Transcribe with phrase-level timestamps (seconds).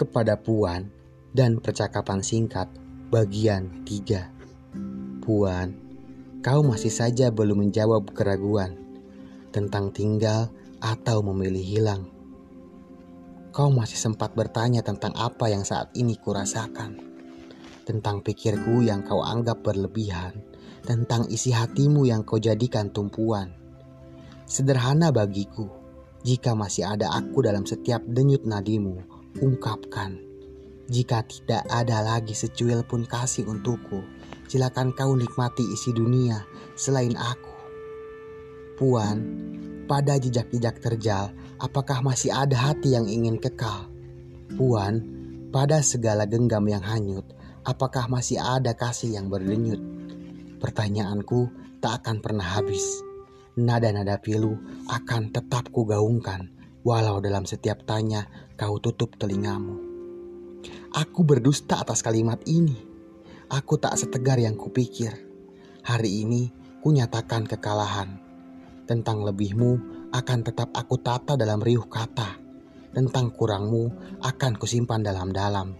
[0.00, 0.88] kepada Puan
[1.36, 2.72] dan percakapan singkat
[3.12, 5.20] bagian 3.
[5.20, 5.76] Puan,
[6.40, 8.80] kau masih saja belum menjawab keraguan
[9.52, 10.48] tentang tinggal
[10.80, 12.08] atau memilih hilang.
[13.52, 16.96] Kau masih sempat bertanya tentang apa yang saat ini kurasakan,
[17.84, 20.40] tentang pikirku yang kau anggap berlebihan,
[20.80, 23.52] tentang isi hatimu yang kau jadikan tumpuan.
[24.48, 25.68] Sederhana bagiku,
[26.24, 30.30] jika masih ada aku dalam setiap denyut nadimu, ungkapkan
[30.90, 34.02] jika tidak ada lagi secuil pun kasih untukku,
[34.50, 36.42] silakan kau nikmati isi dunia
[36.74, 37.54] selain aku.
[38.74, 39.22] Puan,
[39.86, 41.30] pada jejak-jejak terjal,
[41.62, 43.86] apakah masih ada hati yang ingin kekal?
[44.58, 45.06] Puan,
[45.54, 47.22] pada segala genggam yang hanyut,
[47.62, 49.78] apakah masih ada kasih yang berdenyut?
[50.58, 52.82] Pertanyaanku tak akan pernah habis.
[53.54, 54.58] Nada-nada pilu
[54.90, 56.50] akan tetap kugaungkan,
[56.84, 59.80] walau dalam setiap tanya kau tutup telingamu.
[60.90, 62.76] Aku berdusta atas kalimat ini.
[63.50, 65.14] Aku tak setegar yang kupikir.
[65.86, 66.50] Hari ini
[66.82, 68.18] kunyatakan kekalahan.
[68.86, 69.72] Tentang lebihmu
[70.10, 72.42] akan tetap aku tata dalam riuh kata.
[72.90, 75.78] Tentang kurangmu akan kusimpan dalam-dalam.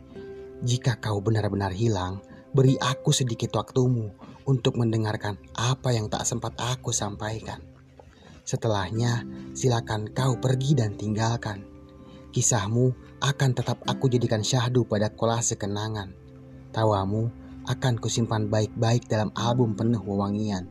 [0.63, 2.23] Jika kau benar-benar hilang,
[2.55, 4.15] beri aku sedikit waktumu
[4.47, 7.63] untuk mendengarkan apa yang tak sempat aku sampaikan.
[8.51, 9.23] Setelahnya,
[9.55, 11.63] silakan kau pergi dan tinggalkan.
[12.35, 12.91] Kisahmu
[13.23, 16.11] akan tetap aku jadikan syahdu pada kolase kenangan.
[16.75, 17.31] Tawamu
[17.71, 20.67] akan kusimpan baik-baik dalam album penuh wewangian.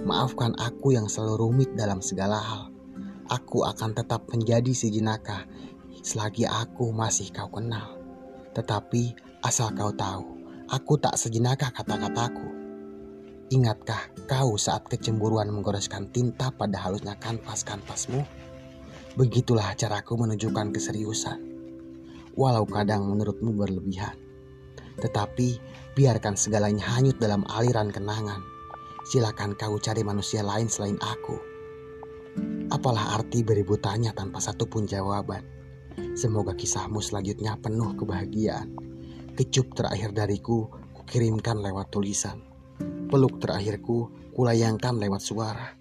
[0.00, 2.62] Maafkan aku yang selalu rumit dalam segala hal.
[3.28, 5.44] Aku akan tetap menjadi si jenaka
[6.00, 8.00] selagi aku masih kau kenal.
[8.56, 9.12] Tetapi
[9.44, 10.40] asal kau tahu,
[10.72, 12.59] aku tak sejenaka kata-kataku.
[13.50, 18.22] Ingatkah kau saat kecemburuan menggoreskan tinta pada halusnya kanvas-kanvasmu?
[19.18, 21.42] Begitulah caraku menunjukkan keseriusan.
[22.38, 24.14] Walau kadang menurutmu berlebihan.
[25.02, 25.58] Tetapi
[25.98, 28.38] biarkan segalanya hanyut dalam aliran kenangan.
[29.10, 31.34] Silakan kau cari manusia lain selain aku.
[32.70, 35.42] Apalah arti beribu tanya tanpa satu pun jawaban.
[36.14, 38.70] Semoga kisahmu selanjutnya penuh kebahagiaan.
[39.34, 42.49] Kecup terakhir dariku kukirimkan lewat tulisan.
[43.10, 45.74] Peluk terakhirku kulayangkan lewat suara.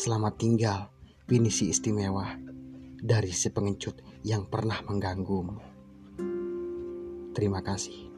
[0.00, 0.88] Selamat tinggal,
[1.28, 2.40] pinisi istimewa
[3.04, 5.60] dari si pengecut yang pernah mengganggumu.
[7.36, 8.08] Terima kasih.